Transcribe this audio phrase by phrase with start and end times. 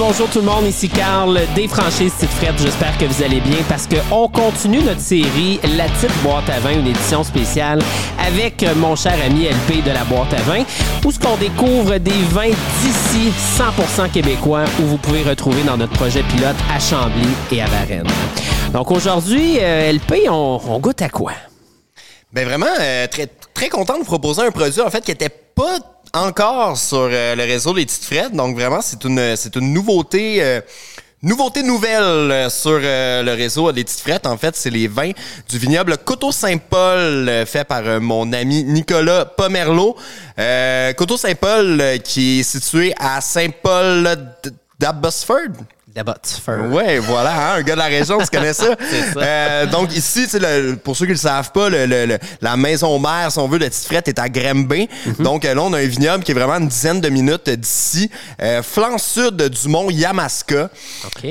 [0.00, 2.58] bonjour tout le monde, ici Carl des franchises Tite Frette.
[2.58, 6.72] J'espère que vous allez bien parce qu'on continue notre série La Petite Boîte à vin,
[6.72, 7.80] une édition spéciale
[8.18, 10.64] avec mon cher ami LP de la Boîte à vin,
[11.04, 15.92] où ce qu'on découvre des vins d'ici 100% québécois, où vous pouvez retrouver dans notre
[15.92, 18.08] projet pilote à Chambly et à Varennes.
[18.72, 21.32] Donc aujourd'hui, euh, LP, on, goûte à quoi?
[22.32, 25.28] Ben vraiment, euh, très, très content de vous proposer un produit en fait qui était
[25.28, 25.78] pas
[26.12, 28.32] encore sur euh, le réseau des petites frettes.
[28.32, 30.42] Donc vraiment, c'est une c'est une nouveauté.
[30.42, 30.60] euh,
[31.22, 35.10] Nouveauté nouvelle euh, sur euh, le réseau des petites frettes, en fait, c'est les vins
[35.50, 39.98] du vignoble Coteau Saint-Paul, euh, fait par mon ami Nicolas Pomerleau.
[40.96, 44.08] Coteau Saint-Paul, euh, qui est situé à Saint-Paul
[44.78, 45.52] d'Abbotsford.
[45.94, 46.70] D'Abbotsford.
[46.70, 48.64] Ouais, voilà, hein, un gars de la région, tu connais ça.
[49.14, 49.20] Ça.
[49.20, 52.18] Euh, donc ici, tu sais, le- pour ceux qui le savent pas, le, le- le-
[52.40, 54.88] la maison mère, si on veut, de Petite Frette est à Grimby.
[55.06, 55.14] Mhm.
[55.24, 58.08] Donc euh, là, on a un vignoble qui est vraiment une dizaine de minutes d'ici,
[58.40, 60.70] euh, flanc sud du mont Yamaska.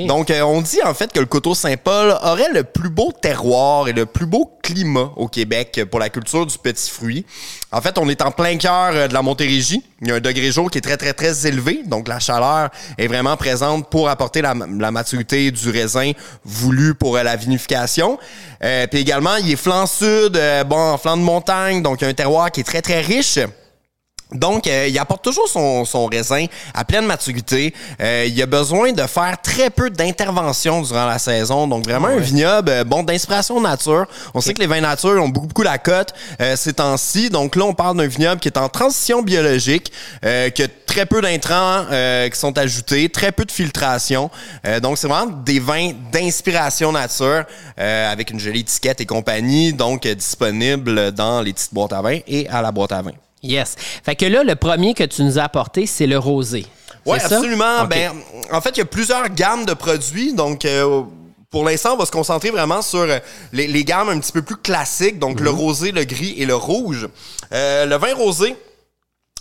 [0.06, 3.88] Donc euh, on dit en fait que le coteau Saint-Paul aurait le plus beau terroir
[3.88, 7.24] et le plus beau climat au Québec pour la culture du petit fruit.
[7.72, 9.82] En fait, on est en plein cœur de la Montérégie.
[10.02, 11.82] Il y a un degré jour qui est très, très, très élevé.
[11.84, 16.12] Donc, la chaleur est vraiment présente pour apporter la, maturité du raisin
[16.42, 18.18] voulu pour euh, la vinification.
[18.64, 21.82] Euh, puis également, il est flanc sud, euh, bon, flanc de montagne.
[21.82, 23.38] Donc, il y a un terroir qui est très, très riche.
[24.32, 27.74] Donc, euh, il apporte toujours son, son raisin à pleine maturité.
[28.00, 31.66] Euh, il a besoin de faire très peu d'interventions durant la saison.
[31.66, 34.06] Donc, vraiment un vignoble euh, bon d'inspiration nature.
[34.34, 37.30] On sait que les vins nature ont beaucoup, beaucoup la cote euh, ces temps-ci.
[37.30, 39.92] Donc là, on parle d'un vignoble qui est en transition biologique,
[40.24, 44.30] euh, qui a très peu d'intrants euh, qui sont ajoutés, très peu de filtration.
[44.66, 47.44] Euh, donc, c'est vraiment des vins d'inspiration nature
[47.78, 49.72] euh, avec une jolie étiquette et compagnie.
[49.72, 53.12] Donc, disponible dans les petites boîtes à vin et à la boîte à vin.
[53.42, 53.74] Yes.
[54.04, 56.66] Fait que là, le premier que tu nous as apporté, c'est le rosé.
[57.06, 57.84] Oui, absolument.
[57.86, 58.12] Ben,
[58.52, 60.34] en fait, il y a plusieurs gammes de produits.
[60.34, 61.02] Donc, euh,
[61.50, 63.18] pour l'instant, on va se concentrer vraiment sur euh,
[63.52, 65.18] les, les gammes un petit peu plus classiques.
[65.18, 65.44] Donc, Mhm.
[65.44, 67.08] le rosé, le gris et le rouge.
[67.52, 68.54] Euh, le vin rosé,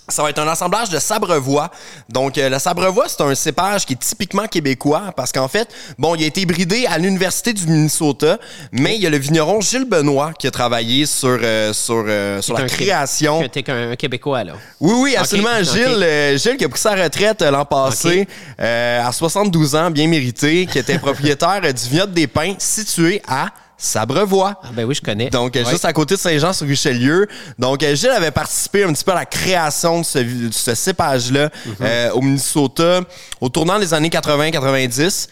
[0.09, 1.69] ça va être un assemblage de sabrevois.
[2.09, 6.15] Donc, euh, le sabrevois, c'est un cépage qui est typiquement québécois parce qu'en fait, bon,
[6.15, 8.37] il a été bridé à l'Université du Minnesota,
[8.71, 12.41] mais il y a le vigneron Gilles Benoît qui a travaillé sur, euh, sur, euh,
[12.41, 13.47] sur la création.
[13.47, 14.53] T'es qu'un Québécois, là.
[14.79, 15.61] Oui, oui, absolument.
[15.63, 18.27] Gilles, euh, Gilles qui a pris sa retraite euh, l'an passé
[18.59, 23.47] euh, à 72 ans, bien mérité, qui était propriétaire du vignoble des Pins situé à
[23.81, 24.59] Sabrevois.
[24.61, 25.29] Ah, ben oui, je connais.
[25.29, 25.71] Donc, euh, Ouais.
[25.71, 27.27] juste à côté de Saint-Jean-sur-Richelieu.
[27.57, 30.75] Donc, euh, Gilles avait participé un petit peu à la création de ce, de ce
[30.75, 31.75] cépage-là Mhm.
[31.81, 33.01] euh, au Minnesota
[33.39, 35.29] au tournant des années 80-90.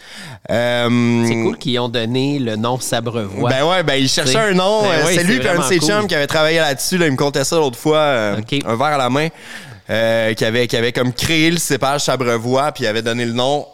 [0.50, 3.50] Euh, C'est cool qu'ils ont donné le nom Sabrevois.
[3.50, 4.82] ben ouais, ben il cherchait un nom.
[4.82, 5.88] Ben euh, c'est lui puis un de ses cool.
[5.88, 6.96] chums qui avait travaillé là-dessus.
[6.96, 8.60] Là, il me contait ça l'autre fois, euh, Ok.
[8.64, 9.28] un verre à la main,
[9.90, 13.32] euh, qui, avait, qui avait comme créé le cépage Sabrevois, puis il avait donné le
[13.32, 13.66] nom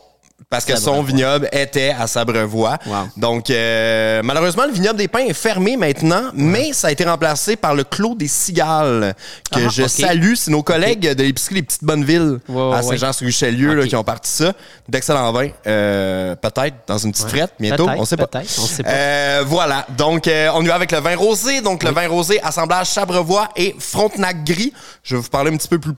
[0.50, 1.06] parce que son Sabrevois.
[1.06, 2.78] vignoble était à Sabrevois.
[2.86, 2.94] Wow.
[3.16, 7.56] Donc, euh, malheureusement, le vignoble des Pins est fermé maintenant, mais ça a été remplacé
[7.56, 9.14] par le Clos des Cigales,
[9.50, 10.34] que Ah, je salue.
[10.36, 14.30] C'est nos collègues de l'épicerie Les Petites Bonneville Ouais, ouais, à Saint-Jean-sur-Richelieu qui ont parti
[14.30, 14.52] ça.
[14.88, 15.48] D'excellents vins.
[15.66, 18.28] Euh, peut-être dans une petite frette bientôt, on sait pas.
[18.34, 18.90] on sait pas.
[18.90, 19.86] Euh, voilà.
[19.96, 21.60] Donc, on y va avec le vin rosé.
[21.62, 24.72] Donc, le vin rosé, assemblage Chabrevois et Frontenac gris.
[25.02, 25.92] Je vais vous parler un petit peu plus,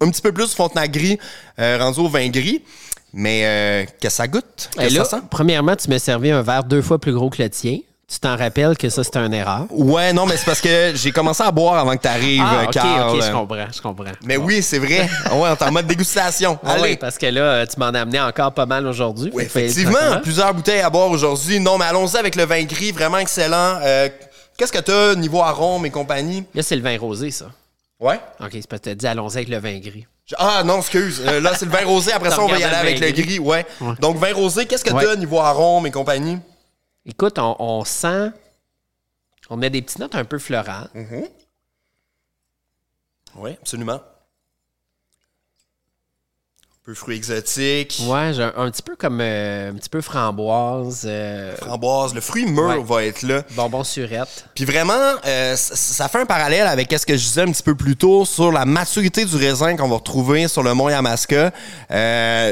[0.00, 1.18] un petit peu plus de Frontenac gris,
[1.58, 2.62] euh, rendu au vin gris.
[3.20, 5.22] Mais euh, que ça goûte, que Et là, ça sent?
[5.28, 7.78] premièrement, tu m'as servi un verre deux fois plus gros que le tien.
[8.10, 9.66] Tu t'en rappelles que ça, c'était une erreur?
[9.70, 12.62] Ouais, non, mais c'est parce que j'ai commencé à boire avant que tu arrives, Ah,
[12.64, 13.16] ok, Carl.
[13.16, 14.12] ok, je comprends, je comprends.
[14.24, 15.00] Mais oui, c'est vrai.
[15.26, 16.58] ouais, on est en mode dégustation.
[16.64, 16.82] Ah Allez.
[16.82, 19.30] oui, parce que là, euh, tu m'en as amené encore pas mal aujourd'hui.
[19.34, 21.58] Oui, effectivement, plusieurs bouteilles à boire aujourd'hui.
[21.60, 23.78] Non, mais allons-y avec le vin gris, vraiment excellent.
[23.82, 24.08] Euh,
[24.56, 26.44] Qu'est-ce que t'as niveau arôme et compagnie?
[26.54, 27.46] Là, c'est le vin rosé, ça.
[28.00, 28.18] Ouais.
[28.40, 30.06] OK, c'est parce que tu dit allons-y avec le vin gris.
[30.36, 31.22] Ah non, excuse.
[31.26, 32.12] Euh, là, c'est le vin rosé.
[32.12, 33.38] Après ça, on va y aller avec le gris.
[33.38, 33.64] Ouais.
[33.80, 33.94] Ouais.
[34.00, 35.04] Donc, vin rosé, qu'est-ce que Ouais.
[35.04, 36.38] t'as niveau arôme et compagnie?
[37.06, 38.30] Écoute, on, on sent.
[39.48, 40.90] On a des petites notes un peu florales.
[43.36, 44.00] Oui, absolument.
[46.88, 48.00] Peu fruits exotiques.
[48.06, 52.22] Ouais, j'ai un, un petit peu comme euh, un petit peu framboise, euh, Framboise, le
[52.22, 52.82] fruit mûr Ouais.
[52.82, 53.42] va être là.
[53.54, 54.46] bonbon surette.
[54.54, 54.94] Puis vraiment,
[55.26, 58.24] euh, ça, fait un parallèle avec ce que je disais un petit peu plus tôt
[58.24, 61.52] sur la maturité du raisin qu'on va retrouver sur le mont Yamaska.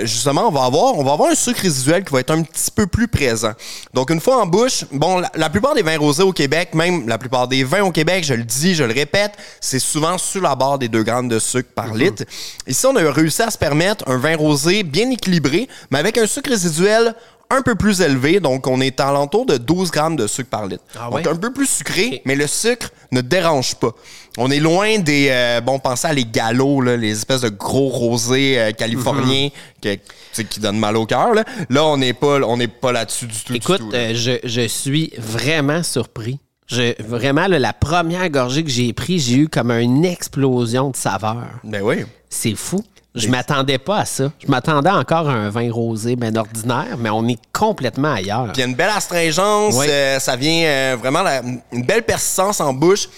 [0.05, 2.71] Justement, on va avoir, on va avoir un sucre résiduel qui va être un petit
[2.71, 3.53] peu plus présent.
[3.95, 7.09] Donc une fois en bouche, bon, la, la plupart des vins rosés au Québec, même
[7.09, 9.33] la plupart des vins au Québec, je le dis, je le répète,
[9.63, 12.25] c'est souvent sur la barre des 2 grammes de sucre par litre.
[12.67, 16.27] Ici, on a réussi à se permettre un vin rosé bien équilibré, mais avec un
[16.27, 17.15] sucre résiduel
[17.49, 20.67] un peu plus élevé, donc on est à l'entour de 12 grammes de sucre par
[20.67, 20.83] litre.
[20.99, 23.93] Ah donc un peu plus sucré, mais le sucre ne dérange pas.
[24.37, 27.89] On est loin des, euh, bon, pensez à les galops, là, les espèces de gros
[27.89, 29.51] rosés euh, californiens
[29.83, 31.35] sais, qui donnent mal au cœur.
[31.35, 31.45] Là.
[31.71, 33.53] Là, on n'est pas, on n'est pas là-dessus du tout.
[33.53, 36.41] du Écoute, tout, euh, je, je suis vraiment surpris.
[36.67, 40.97] Je, vraiment, là, la première gorgée que j'ai pris, j'ai eu comme une explosion de
[40.97, 41.47] saveur.
[41.63, 42.05] ben oui.
[42.29, 42.83] C'est fou.
[43.17, 44.31] Je m'attendais pas à ça.
[44.45, 48.45] Je m'attendais encore à un vin rosé ben ordinaire, mais on est complètement ailleurs.
[48.53, 49.89] Puis il y a une belle astringence, Ouais.
[49.89, 51.43] euh, ça vient euh, vraiment la-
[51.73, 53.09] une belle persistance en bouche.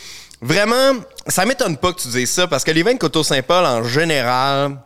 [0.41, 0.93] Vraiment,
[1.27, 3.83] ça m'étonne pas que tu dises ça parce que les vins de Coteau Saint-Paul en
[3.83, 4.77] général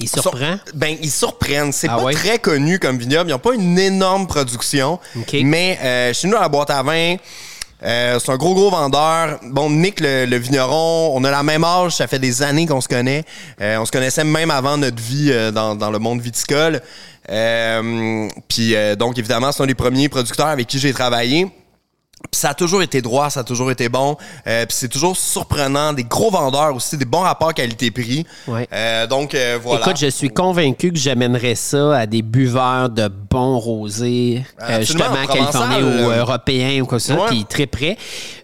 [0.00, 0.32] Il surprend?
[0.54, 2.12] sont- ben ils surprennent, c'est Ah pas ouais?
[2.14, 4.98] très connu comme vignoble, ils n'ont pas une énorme production,
[5.44, 7.16] mais euh, chez nous à la boîte à vin
[7.82, 9.38] euh, c'est un gros, gros vendeur.
[9.42, 12.88] Bon, Nick, le, vigneron, on a la même âge, ça fait des années qu'on se
[12.88, 13.24] connaît.
[13.60, 16.80] Euh, on se connaissait même avant notre vie euh, dans, dans le monde viticole.
[17.30, 21.48] Euh, Puis donc, évidemment, c'est un des premiers producteurs avec qui j'ai travaillé.
[22.30, 24.16] Puis ça a toujours été droit, ça a toujours été bon.
[24.46, 25.92] Euh, c'est toujours surprenant.
[25.92, 28.26] Des gros vendeurs aussi, des bons rapports qualité-prix.
[28.48, 28.66] Ouais.
[28.72, 29.80] Euh, donc, euh, voilà.
[29.80, 34.44] Écoute, je suis convaincu que j'amènerais ça à des buveurs de bons rosés,
[34.80, 37.30] justement californiens ou européens ou quoi que ce soit, Ouais.
[37.30, 37.96] puis très près.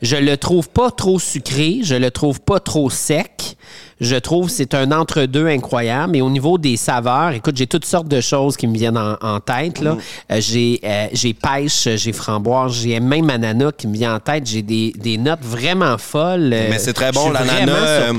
[0.02, 3.56] Je le trouve pas trop sucré, je le trouve pas trop sec.
[4.00, 6.16] Je trouve que c'est un entre-deux incroyable.
[6.16, 9.16] Et au niveau des saveurs, écoute, j'ai toutes sortes de choses qui me viennent en,
[9.20, 9.80] en tête.
[9.80, 9.86] Mm.
[9.86, 14.46] Euh, j'ai, euh, j'ai pêche, j'ai framboise, j'ai même ananas qui me vient en tête.
[14.46, 16.52] J'ai des, des notes vraiment folles.
[16.52, 18.12] Euh, Mais c'est très bon, l'ananas.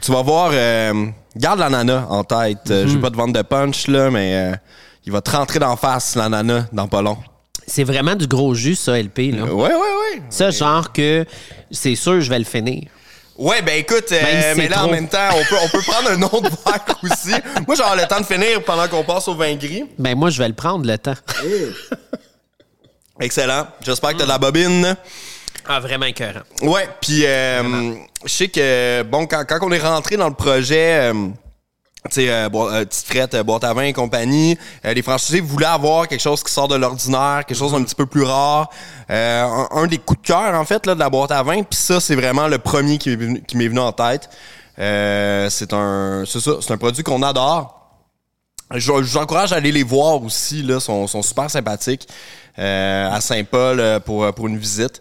[0.00, 0.52] tu vas voir,
[1.36, 2.70] garde l'ananas en tête.
[2.70, 2.86] Mhm.
[2.88, 4.52] Je vais pas te vendre de punch, là, mais
[5.04, 7.16] il va te rentrer d'en face, l'ananas, dans pas long.
[7.66, 9.30] C'est vraiment du gros jus, ça, LP.
[9.32, 9.44] Là.
[9.44, 10.22] Ouais, ouais, ouais.
[10.30, 11.26] Ça, genre que
[11.70, 12.84] c'est sûr, je vais le finir.
[13.38, 16.10] Ouais, ben écoute, euh, si mais là, en même temps, on peut, on peut prendre
[16.10, 17.30] un autre verre aussi.
[17.66, 19.84] Moi, j'aurai le temps de finir pendant qu'on passe au vin gris.
[19.96, 21.14] Ben, moi, je vais le prendre le temps.
[23.20, 23.68] Excellent.
[23.80, 24.96] J'espère que t'as de la bobine.
[25.68, 26.40] Ah, vraiment écœurant.
[26.62, 27.94] Ouais, puis euh,
[28.24, 31.28] je sais que, bon, quand, quand on est rentré dans le projet, euh,
[32.08, 35.40] tu sais, euh, euh, Petite Frette, euh, Boîte à vin et compagnie, euh, les franchisés
[35.40, 38.68] voulaient avoir quelque chose qui sort de l'ordinaire, quelque chose un petit peu plus rare.
[39.08, 42.00] Un, des coups de cœur, en fait, là, de la boîte à vin, puis ça,
[42.00, 44.28] c'est vraiment le premier qui m'est venu, en tête.
[44.76, 47.74] C'est un, c'est un produit qu'on adore.
[48.72, 52.06] Je, je vous encourage à aller les voir aussi, là, sont, sont super sympathiques
[52.56, 55.00] à Saint-Paul pour, pour une visite.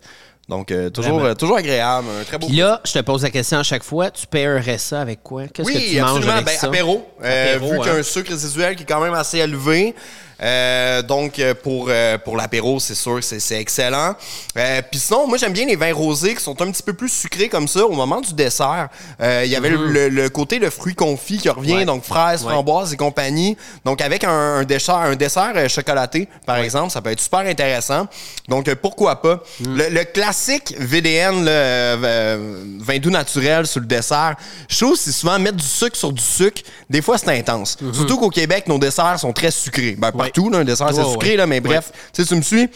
[0.50, 3.30] Donc, euh, toujours, euh, toujours agréable, un très beau Puis là, je te pose la
[3.30, 5.48] question à chaque fois, tu paierais ça avec quoi?
[5.48, 6.32] Qu'est-ce que oui, tu manges absolument.
[6.34, 6.68] avec Ben, ça?
[6.68, 7.06] apéro.
[7.22, 8.00] Euh, Apéro, vu qu'il y a hein?
[8.00, 9.94] un sucre résiduel qui est quand même assez élevé.
[10.42, 14.16] Euh, donc, euh, pour, euh, pour l'apéro, c'est sûr c'est c'est excellent.
[14.58, 17.10] Euh, Puis sinon, moi, j'aime bien les vins rosés qui sont un petit peu plus
[17.10, 18.90] sucrés comme ça au moment du dessert.
[19.22, 21.74] Euh, Il y avait le- le, le côté de fruits confits qui revient.
[21.78, 21.86] Ouais.
[21.86, 22.52] donc fraises, Ouais.
[22.54, 23.58] framboises et compagnie.
[23.86, 24.30] Donc, avec un,
[24.60, 28.08] un dessert, un dessert chocolaté, par exemple, ça peut être super intéressant.
[28.48, 29.42] Donc, pourquoi pas?
[29.60, 29.76] Mm.
[29.78, 34.36] Le, le classique VDN, euh, euh, vin doux naturel sur le dessert,
[34.70, 36.62] je trouve c'est souvent mettre du sucre sur du sucre.
[36.90, 37.78] Des fois, c'est intense.
[37.94, 39.96] Surtout qu'au Québec, nos desserts sont très sucrés.
[39.98, 42.70] Ben, partout, là, un dessert, c'est sucré, là, mais bref, tu sais, tu me suis?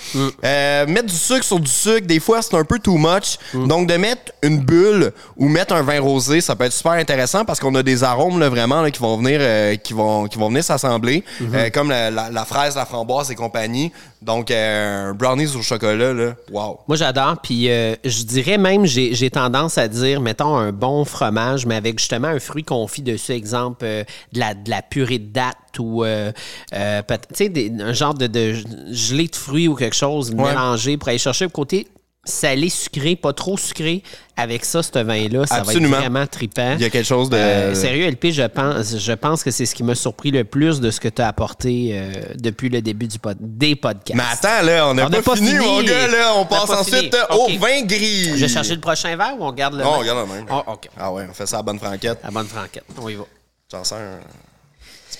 [0.44, 3.38] Euh, mettre du sucre sur du sucre, des fois, c'est un peu too much.
[3.54, 3.68] Mm.
[3.68, 7.46] Donc, de mettre une bulle ou mettre un vin rosé, ça peut être super intéressant
[7.46, 10.38] parce qu'on a des arômes, là, vraiment, là, qui vont venir, euh, qui vont, qui
[10.38, 11.56] vont venir s'assembler, Mm-hmm.
[11.56, 13.92] euh, comme la, la- la fraise, la framboise et compagnie.
[14.22, 16.80] Donc, euh, brownies au chocolat, là, wow.
[16.88, 17.38] Moi, j'adore.
[17.42, 21.76] Puis euh, je dirais même, j'ai j'ai tendance à dire, mettons, un bon fromage, mais
[21.76, 25.58] avec justement un fruit confit dessus, exemple, euh, de, la, de la purée de date
[25.80, 26.32] ou, euh,
[26.74, 28.54] euh, un genre de, de
[28.92, 31.88] gelée de fruits ou quelque chose mélangé pour aller chercher le côté
[32.24, 34.04] salé, sucré, pas trop sucré.
[34.38, 35.90] Avec ça, ce vin-là, ça Absolument.
[35.90, 36.74] va être vraiment trippant.
[36.76, 39.66] Il y a quelque chose de- Euh, sérieux, LP, je pense, je pense que c'est
[39.66, 42.82] ce qui m'a surpris le plus de ce que tu as apporté euh, depuis le
[42.82, 44.16] début du pod- des podcasts.
[44.16, 46.34] Mais attends, là, on n'a pas, fini, mon gars, là.
[46.38, 48.26] On passe pas ensuite euh, au vin gris.
[48.36, 50.00] Je vais chercher le prochain verre ou on garde le Non, même?
[50.02, 50.46] on garde le même.
[50.50, 50.90] Oh, OK.
[50.98, 52.20] Ah ouais, on fait ça à bonne franquette.
[52.24, 52.86] La bonne franquette.
[53.00, 53.24] On y va.
[53.72, 54.20] J'en sers un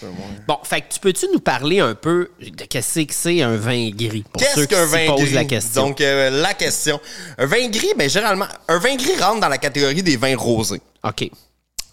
[0.02, 0.28] peu moins.
[0.48, 3.90] Bon, fait que tu peux-tu nous parler un peu de qu'est-ce que c'est un vin
[3.92, 4.24] gris?
[4.32, 5.34] Pour Qu'est-ce ceux qui qu'un vin posent gris?
[5.34, 5.88] la question?
[5.88, 7.00] Donc, euh, la question.
[7.38, 10.82] Un vin gris, ben, généralement, un vin gris rentre dans la catégorie des vins rosés.
[11.04, 11.30] OK.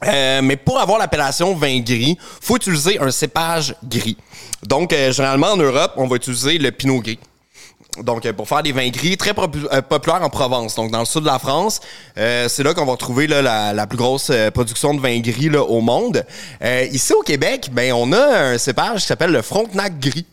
[0.05, 4.17] Euh, mais pour avoir l'appellation vin gris, faut utiliser un cépage gris.
[4.63, 7.19] Donc, euh, généralement, en Europe, on va utiliser le pinot gris.
[8.03, 11.05] Donc, euh, pour faire des vins gris très euh, populaires en Provence, donc dans le
[11.05, 11.81] sud de la France,
[12.17, 15.81] euh, c'est là qu'on va trouver la, la plus grosse production de vins gris au
[15.81, 16.25] monde.
[16.93, 20.27] Ici au Québec, ben on a un cépage qui s'appelle le Frontenac gris.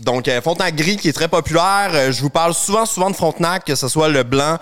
[0.00, 2.12] Donc, euh, Frontenac gris qui est très populaire.
[2.12, 4.58] Je vous parle souvent, souvent de Frontenac, que ce soit le blanc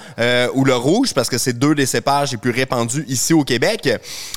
[0.55, 3.89] ou le rouge, parce que c'est deux des cépages les plus répandus ici au Québec.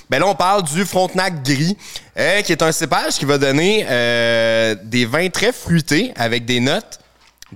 [0.10, 1.78] Ben là, on parle du Frontenac gris,
[2.16, 3.86] qui est un cépage qui va donner
[4.84, 7.00] des vins très fruités avec des notes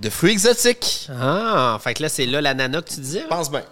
[0.00, 1.08] de fruits exotiques.
[1.10, 3.22] Ah, fait que là, c'est là l'ananas que tu disais?
[3.22, 3.64] Je pense bien.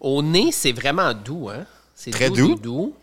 [0.00, 1.66] Au nez, c'est vraiment doux, hein?
[1.94, 2.54] C'est très doux.
[2.56, 2.94] doux.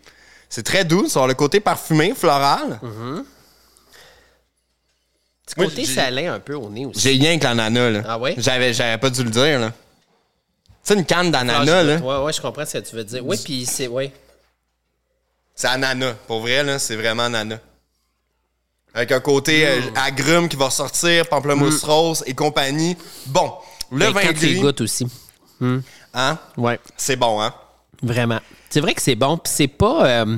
[0.48, 2.78] C'est très doux, sur le côté parfumé, floral.
[2.82, 3.22] Mm
[5.46, 7.00] Petit côté salé un peu au nez aussi.
[7.00, 8.02] J'ai rien avec l'ananas, là.
[8.06, 8.34] Ah ouais?
[8.38, 9.72] J'avais, j'avais pas dû le dire, là.
[10.82, 11.96] C'est une canne d'ananas, là.
[11.96, 13.24] Ouais, ouais, je comprends ce que tu veux dire.
[13.24, 13.88] Oui, puis c'est.
[13.88, 14.12] Ouais.
[15.54, 16.14] C'est ananas.
[16.26, 17.58] Pour vrai, là, c'est vraiment ananas.
[18.94, 19.96] Avec un côté euh, mm.
[19.96, 21.86] agrume qui va sortir, pamplemousse mm.
[21.86, 22.96] rose et compagnie.
[23.26, 23.52] Bon,
[23.90, 24.60] le ben, vin quand gris.
[24.60, 25.06] goûte aussi.
[25.58, 25.78] Mm.
[26.14, 26.38] Hein?
[26.56, 26.78] Ouais.
[26.96, 27.52] C'est bon, hein?
[28.02, 28.40] Vraiment.
[28.70, 30.06] C'est vrai que c'est bon, puis c'est pas.
[30.06, 30.36] Euh,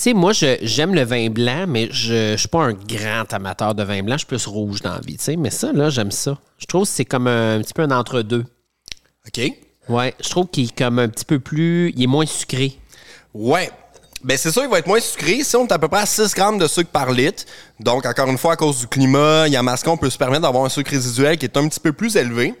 [0.00, 3.74] tu sais, moi, j'aime le vin blanc, mais je, je suis pas un grand amateur
[3.74, 4.14] de vin blanc.
[4.14, 5.36] Je suis plus rouge dans la vie, tu sais.
[5.36, 6.38] Mais ça, là, j'aime ça.
[6.58, 8.44] Je trouve que c'est comme un, petit peu un entre-deux.
[9.26, 9.52] OK.
[9.88, 11.92] Ouais, je trouve qu'il est comme un petit peu plus...
[11.96, 12.78] Il est moins sucré.
[13.34, 13.70] Ouais.
[14.22, 15.42] Ben c'est sûr qu'il va être moins sucré.
[15.42, 17.44] Si on est à peu près à 6 grammes de sucre par litre,
[17.78, 20.90] donc encore une fois, à cause du climat, Yamascon peut se permettre d'avoir un sucre
[20.90, 22.54] résiduel qui est un petit peu plus élevé.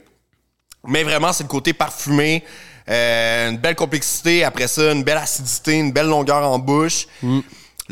[0.86, 2.42] Mais vraiment, c'est le côté parfumé,
[2.88, 7.06] euh, une belle complexité, après ça, une belle acidité, une belle longueur en bouche.
[7.22, 7.40] Mm.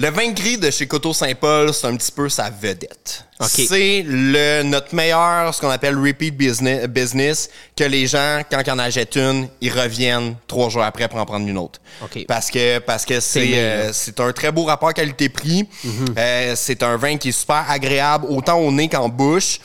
[0.01, 3.25] Le vin gris de chez Coteau Saint-Paul, c'est un petit peu sa vedette.
[3.41, 8.71] C'est le notre meilleur, ce qu'on appelle repeat business, business, que les gens, quand ils
[8.71, 11.81] en achètent une, ils reviennent trois jours après pour en prendre une autre.
[12.29, 15.65] Parce que parce que c'est euh, c'est un très beau rapport qualité-prix.
[15.85, 16.15] Mm-hmm.
[16.17, 19.59] Euh, c'est un vin qui est super agréable, autant au nez qu'en bouche.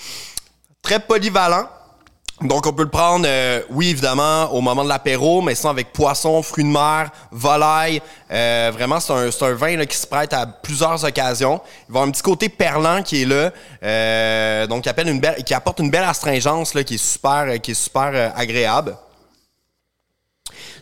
[0.82, 1.70] Très polyvalent.
[2.44, 5.94] Donc, on peut le prendre, euh, oui, évidemment, au moment de l'apéro, mais sinon avec
[5.94, 8.02] poisson, fruits de mer, volaille.
[8.32, 11.62] Euh, vraiment, c'est un, vin qui se prête à plusieurs occasions.
[11.88, 13.52] Il va avoir un petit côté perlant qui est là,
[13.84, 18.98] euh, donc qui, apporte une belle astringence qui est super, qui est super agréable.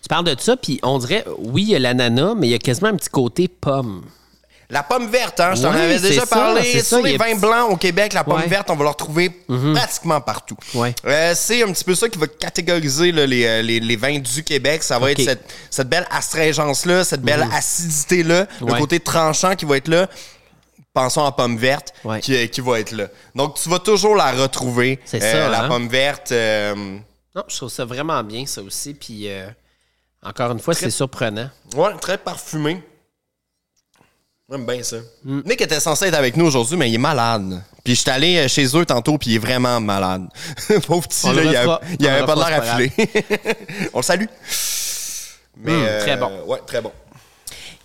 [0.01, 2.55] Tu parles de ça, puis on dirait, oui, il y a l'ananas, mais il y
[2.55, 4.03] a quasiment un petit côté pomme.
[4.71, 6.81] La pomme verte, hein, je t'en avais déjà parlé.
[6.81, 9.73] Sur les vins blancs au Québec, la pomme verte, on va la retrouver mhm.
[9.73, 10.55] pratiquement partout.
[10.75, 14.81] Euh, c'est un petit peu ça qui va catégoriser euh, les, vins du Québec.
[14.81, 15.21] Ça va être
[15.69, 17.51] cette, belle astringence-là, cette belle mhm.
[17.51, 20.07] acidité-là, le côté tranchant qui va être là.
[20.93, 23.07] Pensons à pomme verte qui, qui, va être là.
[23.35, 25.67] Donc, tu vas toujours la retrouver, C'est euh, ça, la hein?
[25.67, 26.31] pomme verte.
[26.31, 28.93] Non, je trouve ça vraiment bien, ça aussi.
[28.93, 29.27] Puis,
[30.23, 31.49] encore une fois, c'est surprenant.
[31.75, 32.81] Ouais, très parfumé.
[34.51, 34.97] J'aime bien ça.
[35.23, 35.41] Mm.
[35.45, 37.63] Nick était censé être avec nous aujourd'hui, mais il est malade.
[37.85, 40.27] Puis je suis allé euh, chez eux tantôt, puis il est vraiment malade.
[40.87, 42.91] Pauvre petit, là, il, avait pas de l'air affilé.
[43.93, 44.25] On le salue.
[45.57, 46.31] Mais, mm, très bon.
[46.31, 46.91] Euh, ouais, très bon.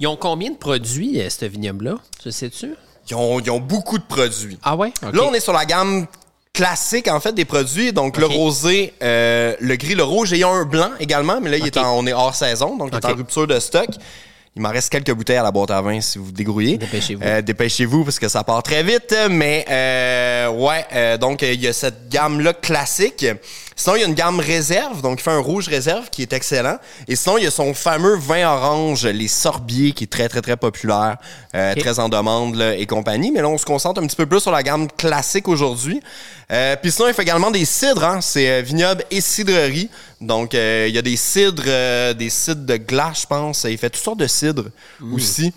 [0.00, 1.94] Ils ont combien de produits, euh, ce vignoble-là?
[2.20, 2.74] Tu sais-tu?
[3.08, 4.58] Ils ont, ils ont, beaucoup de produits.
[4.64, 4.92] Ah ouais?
[5.02, 6.06] Là, on est sur la gamme
[6.52, 7.92] classique, en fait, des produits.
[7.92, 11.40] Donc, le rosé, le gris, le rouge et un blanc également.
[11.40, 13.90] Mais là, il est on est hors saison, donc il est en rupture de stock.
[14.56, 16.78] Il m'en reste quelques bouteilles à la boîte à vin si vous dégrouillez.
[16.78, 17.22] Dépêchez-vous.
[17.22, 19.14] Euh, dépêchez-vous parce que ça part très vite.
[19.30, 23.26] Mais euh, ouais, euh, donc il y a cette gamme-là classique.
[23.78, 26.32] Sinon, il y a une gamme réserve, donc il fait un rouge réserve qui est
[26.32, 26.78] excellent.
[27.08, 30.40] Et sinon, il y a son fameux vin orange, les sorbiers, qui est très, très,
[30.40, 31.18] très populaire,
[31.54, 33.30] euh, très en demande et compagnie.
[33.30, 36.00] Mais là, on se concentre un petit peu plus sur la gamme classique aujourd'hui.
[36.50, 38.02] Euh, Puis sinon, il fait également des cidres.
[38.02, 38.22] Hein?
[38.22, 39.90] C'est euh, vignoble et cidrerie.
[40.22, 43.64] Donc, euh, il y a des cidres, des cidres de glace, je pense.
[43.64, 45.14] Il fait toutes sortes de cidres mmh.
[45.14, 45.52] aussi.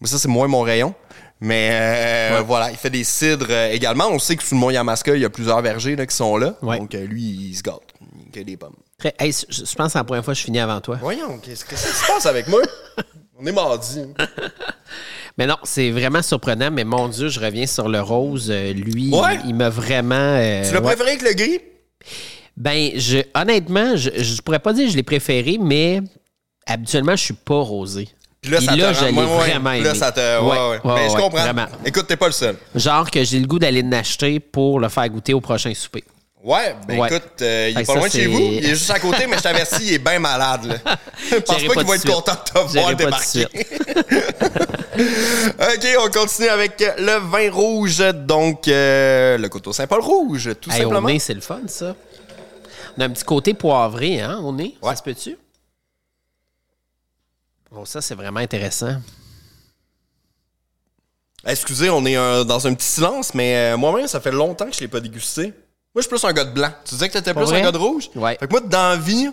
[0.00, 0.92] Mais ça, c'est moins mon rayon.
[1.40, 4.08] Mais euh, voilà, il fait des cidres euh, également.
[4.08, 6.36] On sait que sous le mont Yamaska, il y a plusieurs vergers là, qui sont
[6.36, 6.54] là.
[6.62, 7.80] Donc euh, lui, il se gâte.
[8.34, 8.76] Il a des pommes.
[9.18, 10.98] Hey, je, pense que c'est la première fois que je finis avant toi.
[11.00, 12.60] Voyons, qu'est-ce que ça se passe avec moi?
[13.38, 14.02] On est mardi.
[15.38, 16.70] mais non, c'est vraiment surprenant.
[16.70, 18.50] Mais mon Dieu, je reviens sur le rose.
[18.50, 19.10] lui,
[19.46, 20.62] il, m'a vraiment.
[20.62, 21.60] tu l'as préféré que le gris?
[22.58, 26.02] Ben, je, honnêtement, je, je pourrais pas dire que je l'ai préféré, mais
[26.66, 28.10] habituellement, je suis pas rosé.
[28.40, 29.84] Puis là, ça là, te vraiment aimé.
[29.84, 30.20] Là, ça te...
[30.20, 30.94] Ouais, ouais.
[30.94, 31.42] Mais je comprends.
[31.42, 31.66] Vraiment.
[31.84, 32.56] Écoute, t'es pas le seul.
[32.74, 36.04] Genre que j'ai le goût d'aller l'acheter pour le faire goûter au prochain souper.
[36.42, 38.38] Ouais, ben écoute, euh, il est pas loin de chez vous.
[38.40, 40.64] Il est juste à côté, mais je t'avertis, il est bien malade.
[40.64, 40.76] Là.
[41.30, 43.44] Je pense pas qu'il va être content de te voir débarquer.
[44.94, 48.02] OK, on continue avec le vin rouge.
[48.14, 51.08] Donc, euh, le Coteau Saint-Paul rouge, tout simplement.
[51.08, 51.94] Au nez, c'est le fun, ça.
[52.96, 54.76] On a un petit côté poivré, hein, au nez.
[54.82, 55.36] Ça se peut-tu?
[57.70, 58.96] Bon, ça, c'est vraiment intéressant.
[61.46, 64.78] Excusez, on est dans un petit silence, mais euh, moi-même, ça fait longtemps que je
[64.78, 65.46] ne l'ai pas dégusté.
[65.94, 66.70] Moi, je suis plus un gars de blanc.
[66.84, 68.10] Tu disais que tu étais plus un gars de rouge?
[68.14, 68.36] Ouais.
[68.38, 69.28] Fait que moi, dans la vie,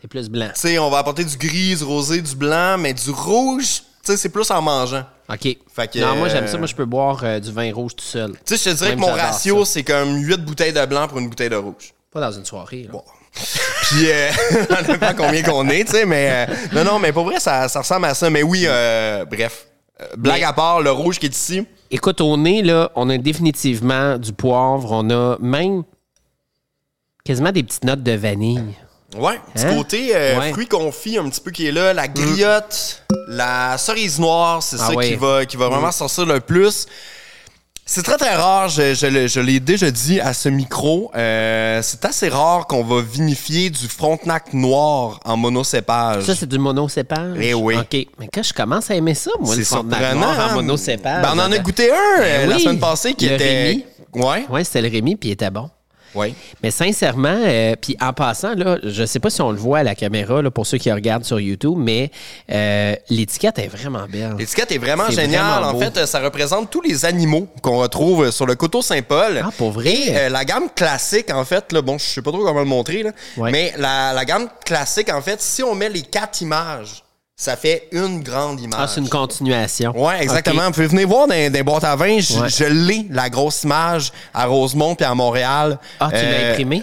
[0.00, 0.48] c'est plus blanc.
[0.54, 4.16] Tu sais, on va apporter du gris, du rosé, du blanc, mais du rouge, sais,
[4.16, 5.04] c'est plus en mangeant.
[5.28, 5.56] OK.
[5.74, 6.54] Fait que, non, moi, j'aime ça.
[6.54, 8.32] euh, Moi, je peux boire euh, du vin rouge tout seul.
[8.44, 9.72] Tu sais, je te dirais Même que mon j'adore ratio, ça.
[9.74, 11.92] c'est comme 8 bouteilles de blanc pour une bouteille de rouge.
[12.10, 12.88] Pas dans une soirée.
[12.90, 12.98] là.
[13.82, 14.30] Puis, euh,
[14.70, 17.68] on dépend combien qu'on est, tu sais, mais euh, non, non, mais pour vrai, ça,
[17.68, 18.28] ça ressemble à ça.
[18.30, 19.66] Mais oui, euh, bref.
[20.00, 21.66] Euh, blague Mais- à part, le rouge qui est ici.
[21.90, 24.92] Écoute, au nez, là, on a définitivement du poivre.
[24.92, 25.82] On a même
[27.24, 28.74] quasiment des petites notes de vanille.
[29.16, 29.76] Ouais, petit Hein?
[29.76, 30.52] côté euh, Ouais.
[30.52, 34.86] fruits confits un petit peu qui est là, la griotte, la cerise noire, c'est Ah
[34.88, 35.08] ça ouais.
[35.10, 36.86] qui va, qui va vraiment sortir le plus.
[37.84, 41.80] C'est très très rare, je, je le- je l'ai déjà dit à ce micro, euh,
[41.82, 46.22] c'est assez rare qu'on va vinifier du frontenac noir en monocépage.
[46.24, 47.36] Ça, c'est du monocépage?
[47.40, 47.76] Eh oui.
[47.76, 48.06] OK.
[48.20, 51.22] Mais quand je commence à aimer ça, moi, le frontenac noir en monocépage.
[51.22, 53.64] Ben, on en a goûté un euh, Ben la oui, semaine passée qui le était.
[53.64, 53.84] Rémi.
[54.14, 55.68] Ouais, Oui, c'était le Rémi, puis il était bon.
[56.14, 56.34] Ouais.
[56.62, 59.82] Mais sincèrement, euh, puis en passant, là, je sais pas si on le voit à
[59.82, 62.10] la caméra, là, pour ceux qui regardent sur YouTube, mais
[62.50, 64.34] euh, l'étiquette est vraiment belle.
[64.38, 65.62] L'étiquette est vraiment C'est géniale.
[65.62, 69.40] vraiment en fait, ça représente tous les animaux qu'on retrouve sur le coteau Saint-Paul.
[69.44, 69.92] Ah, pour vrai?
[69.92, 72.66] Et, euh, la gamme classique, en fait, là, bon, je sais pas trop comment le
[72.66, 73.50] montrer, là, Ouais.
[73.50, 77.01] mais la, la gamme classique, en fait, si on met les quatre images,
[77.36, 78.78] ça fait une grande image.
[78.82, 79.92] Ah, c'est une continuation.
[79.96, 80.66] Ouais, exactement.
[80.66, 82.18] Vous pouvez venir voir dans, dans les boîtes à vin.
[82.20, 82.48] Je, Ouais.
[82.48, 85.78] je l'ai, la grosse image, à Rosemont puis à Montréal.
[85.98, 86.82] Ah, tu l'as Euh, imprimé?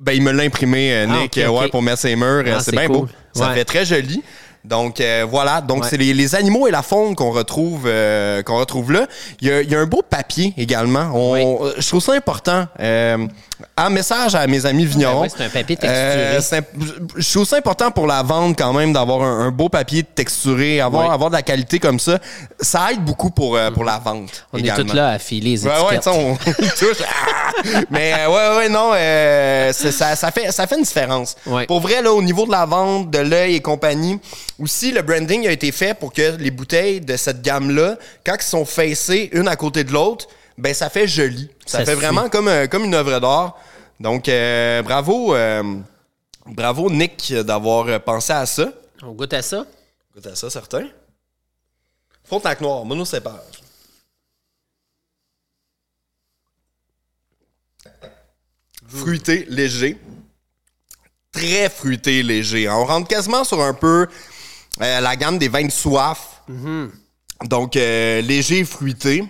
[0.00, 2.44] ben, il me l'a imprimé, euh, Ah, Nick, euh, ouais, pour mettre ses murs.
[2.46, 2.96] Ah, c'est bien cool.
[2.96, 3.08] beau.
[3.34, 3.54] Ça Ouais.
[3.54, 4.22] fait très joli.
[4.64, 5.88] Donc euh, voilà, donc Ouais.
[5.88, 7.84] c'est les, les animaux et la faune qu'on retrouve
[8.44, 9.06] qu'on retrouve là.
[9.40, 11.10] Il y, a, il y a un beau papier également.
[11.14, 11.32] On-
[11.64, 11.70] Oui.
[11.78, 12.66] Je trouve ça important.
[13.76, 15.14] Un message à mes amis vignerons.
[15.16, 15.92] Ben ouais, c'est un papier texturé.
[15.94, 16.40] Euh,
[17.16, 20.80] je trouve ça important pour la vente quand même d'avoir un, un beau papier texturé,
[20.80, 21.14] avoir, Oui.
[21.14, 22.18] avoir de la qualité comme ça.
[22.60, 24.46] Ça aide beaucoup pour, euh, pour la vente.
[24.52, 24.82] On également.
[24.84, 26.02] est tous là à filer les Ouais, ouais, étiquettes.
[26.02, 26.16] tu sais,
[26.60, 27.02] on touche.
[27.06, 27.80] Ah!
[27.90, 31.36] Mais euh, ouais, ouais, non, euh, ça, ça, fait, ça fait une différence.
[31.46, 31.66] Ouais.
[31.66, 34.18] Pour vrai, là, au niveau de la vente, de l'œil et compagnie,
[34.58, 38.42] aussi, le branding a été fait pour que les bouteilles de cette gamme-là, quand elles
[38.42, 40.26] sont facées une à côté de l'autre,
[40.60, 41.50] ben ça fait joli.
[41.66, 43.58] Ça, Ça fait vraiment comme, euh, comme une œuvre d'art.
[43.98, 45.62] Donc, euh, bravo, euh,
[46.46, 48.72] bravo Nick d'avoir pensé à ça.
[49.02, 49.66] On goûte à ça?
[50.10, 50.86] Écoute à ça, certain.
[52.24, 53.34] Frontenac noir, monocépage.
[58.86, 59.96] Fruité, léger.
[61.32, 62.68] Très fruité, léger.
[62.68, 64.08] On rentre quasiment sur un peu
[64.80, 66.42] euh, la gamme des vins de soif.
[67.44, 69.24] Donc, euh, léger, fruité.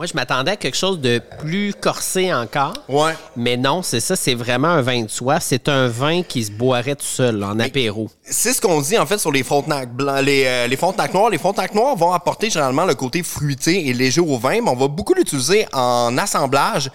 [0.00, 2.72] Moi, je m'attendais à quelque chose de plus corsé encore.
[2.88, 3.12] Ouais.
[3.36, 5.42] Mais non, c'est ça, c'est vraiment un vin de soif.
[5.46, 8.08] C'est un vin qui se boirait tout seul, en apéro.
[8.22, 10.78] C'est ce qu'on dit en fait sur les frontenacs blancs, les, euh, les
[11.12, 11.28] noirs.
[11.28, 14.74] Les frontenacs noirs vont apporter généralement le côté fruité et léger au vin, mais on
[14.74, 16.90] va beaucoup l'utiliser en assemblage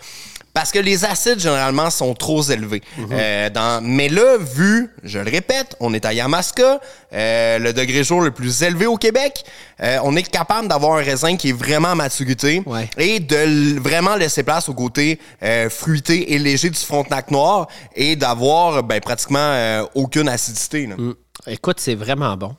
[0.55, 2.81] parce que les acides généralement sont trop élevés.
[3.11, 6.79] Euh, dans, mais là, vu, je le répète, on est à Yamaska,
[7.13, 9.43] euh, le degré jour le plus élevé au Québec,
[9.83, 12.89] euh, on est capable d'avoir un raisin qui est vraiment maturité Ouais.
[12.97, 18.15] et de vraiment laisser place au côté euh, fruité et léger du frontenac noir et
[18.15, 20.87] d'avoir ben, pratiquement euh, aucune acidité.
[20.87, 20.95] là.
[20.97, 21.13] Mm.
[21.47, 22.55] Écoute, c'est vraiment bon.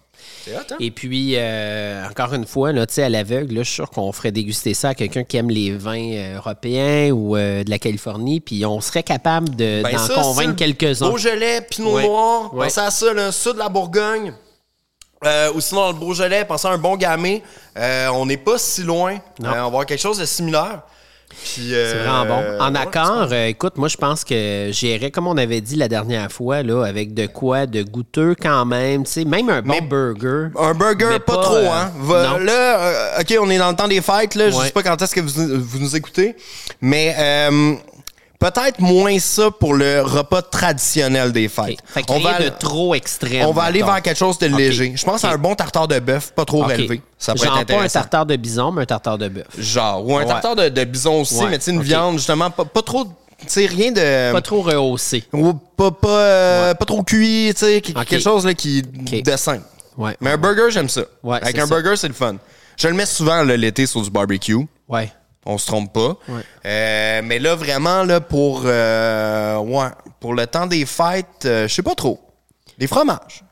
[0.55, 0.77] Hot, hein?
[0.81, 4.33] Et puis, euh, encore une fois, là, à l'aveugle, là, je suis sûr qu'on ferait
[4.33, 8.41] déguster ça à quelqu'un qui aime les vins euh, européens ou euh, de la Californie,
[8.41, 11.09] puis on serait capable de- Ben d'en ça, convaincre le quelques-uns.
[11.11, 12.03] Beaujolais, Pinot Ouais.
[12.07, 12.67] Noir, Ouais.
[12.67, 14.33] pensez à ça, sud de la Bourgogne.
[15.25, 17.43] Euh, ou sinon, dans le Beaujolais, pensez à un bon gamay.
[17.77, 19.19] On n'est pas si loin.
[19.41, 20.83] On va avoir quelque chose de similaire.
[21.33, 22.61] Euh, C'est vraiment bon.
[22.61, 25.89] En ouais, accord, euh, écoute, moi, je pense que j'irais, comme on avait dit la
[25.89, 29.05] dernière fois, là, avec de quoi de goûteux quand même.
[29.05, 30.49] Tu sais, même un bon Mais- burger.
[30.59, 31.93] Un burger, pas, pas, trop, euh, hein.
[31.99, 32.39] Va-.
[32.39, 34.51] Là, euh, OK, on est dans le temps des fêtes, là.
[34.51, 34.65] Je Ouais.
[34.67, 36.37] sais pas quand est-ce que vous, vous nous écoutez.
[36.81, 37.75] Mais euh,
[38.39, 41.79] peut-être moins ça pour le repas traditionnel des fêtes.
[41.87, 43.47] Fait que on va, de trop extrême.
[43.47, 44.93] on va aller vers quelque chose de léger.
[44.97, 46.71] Je pense à un bon tartare de bœuf, pas trop OK.
[46.71, 47.01] élevé.
[47.19, 49.47] Ça peut Genre être pas un tartare de bison, mais un tartare de bœuf.
[49.59, 50.27] Genre, ou un Ouais.
[50.27, 53.05] tartare de, de bison aussi, Ouais, mais tu sais, une viande, justement, pas, pas trop,
[53.05, 53.11] tu
[53.47, 54.33] sais, rien de...
[54.33, 55.25] Pas trop rehaussé.
[55.33, 59.23] ou pas, pas, euh, pas trop cuit, tu sais, quelque chose là, qui Ok.
[59.23, 59.65] de simple.
[59.97, 60.17] Ouais.
[60.21, 61.03] Mais un burger, j'aime ça.
[61.23, 61.75] Ouais, Avec un ça.
[61.75, 62.37] burger, c'est le fun.
[62.77, 64.67] Je le mets souvent l'été sur du barbecue.
[64.89, 65.11] Ouais.
[65.47, 66.17] On se trompe pas.
[66.29, 66.43] Ouais.
[66.67, 71.75] Euh, mais là, vraiment, là, pour, euh, ouais, pour le temps des fêtes, euh, je
[71.75, 72.21] sais pas trop.
[72.79, 73.46] Les fromages.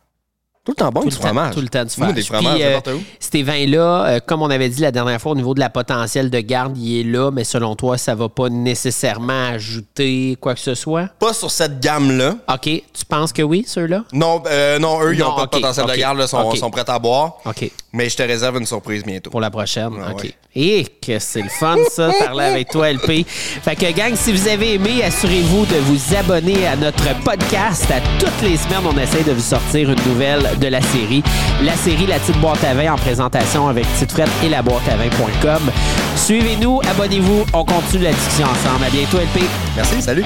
[0.64, 1.55] Tout le temps bon, Tout du le, temps, fromage.
[1.55, 2.14] tout le temps du Moi, fromage.
[2.14, 5.35] des fromages, Puis, euh, ces vins-là, euh, comme on avait dit la dernière fois, au
[5.35, 8.48] niveau de la potentiel de garde, il est là, mais selon toi, ça va pas
[8.48, 11.09] nécessairement ajouter quoi que ce soit?
[11.18, 12.37] Pas sur cette gamme-là.
[12.53, 12.62] OK.
[12.62, 14.05] Tu penses que oui, ceux-là?
[14.14, 16.70] Non, euh, non, eux, ils Non, n'ont pas de potentiel de garde, là, sont, sont
[16.70, 17.35] prêts à boire.
[17.44, 17.70] OK.
[17.92, 19.31] Mais je te réserve une surprise bientôt.
[19.31, 19.90] Pour la prochaine.
[20.03, 20.22] Ah OK.
[20.22, 20.35] ouais.
[20.57, 23.27] Et que c'est le fun, ça, parler avec toi, LP.
[23.27, 27.90] Fait que, gang, si vous avez aimé, assurez-vous de vous abonner à notre podcast.
[27.90, 31.22] À toutes les semaines, on essaie de vous sortir une nouvelle de la série.
[31.62, 34.88] La série La Petite Boîte à Vin en présentation avec Tite Frette et la boîte
[34.88, 35.70] à vin.com.
[36.16, 38.84] Suivez-nous, abonnez-vous, on continue la discussion ensemble.
[38.84, 39.44] À bientôt, LP.
[39.76, 40.24] Merci, salut.